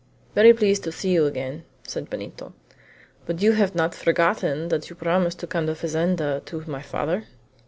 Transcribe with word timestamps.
"Very 0.33 0.51
pleased 0.51 0.83
to 0.85 0.91
see 0.91 1.11
you 1.11 1.27
again," 1.27 1.63
said 1.83 2.09
Benito; 2.09 2.53
"but 3.27 3.43
you 3.43 3.51
have 3.51 3.75
not 3.75 3.93
forgotten 3.93 4.69
that 4.69 4.89
you 4.89 4.95
promised 4.95 5.37
to 5.41 5.45
come 5.45 5.67
to 5.67 5.73
the 5.73 5.75
fazenda 5.79 6.41
to 6.45 6.63
my 6.67 6.81
father?" 6.81 7.25